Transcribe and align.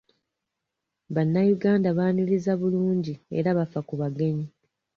Bannayuganda 1.15 1.89
baaniriza 1.97 2.51
bulungi 2.61 3.13
era 3.39 3.49
bafa 3.57 3.79
ku 3.87 3.93
bagenyi. 4.01 4.47